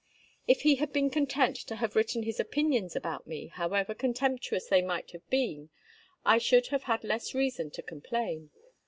[0.47, 4.81] If he had been content to have written his opinions about me, however contemptuous they
[4.81, 5.69] might have been,
[6.25, 8.49] I should have had less reason to complain.